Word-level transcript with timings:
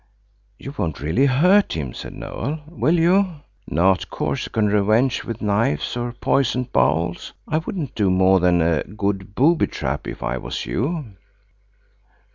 "You 0.57 0.73
won't 0.79 0.99
really 0.99 1.27
hurt 1.27 1.73
him," 1.73 1.93
said 1.93 2.15
Noël, 2.15 2.63
"will 2.67 2.97
you? 2.97 3.35
Not 3.67 4.09
Corsican 4.09 4.65
revenge 4.65 5.23
with 5.23 5.43
knives, 5.43 5.95
or 5.95 6.11
poisoned 6.11 6.71
bowls? 6.71 7.33
I 7.47 7.59
wouldn't 7.59 7.93
do 7.93 8.09
more 8.09 8.39
than 8.39 8.63
a 8.63 8.81
good 8.83 9.35
booby 9.35 9.67
trap, 9.67 10.07
if 10.07 10.23
I 10.23 10.39
was 10.39 10.65
you." 10.65 11.05